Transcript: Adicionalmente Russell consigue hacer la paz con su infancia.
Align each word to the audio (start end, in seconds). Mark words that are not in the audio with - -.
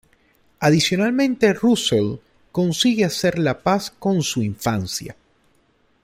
Adicionalmente 0.61 1.53
Russell 1.53 2.15
consigue 2.51 3.05
hacer 3.05 3.37
la 3.37 3.59
paz 3.59 3.91
con 3.91 4.23
su 4.23 4.41
infancia. 4.41 5.15